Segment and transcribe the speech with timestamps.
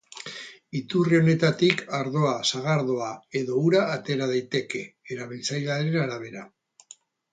[0.77, 3.11] Iturri honetatik ardoa, sagardoa
[3.43, 4.83] edo ura atera daiteke,
[5.17, 6.49] erabiltzailearen arabera.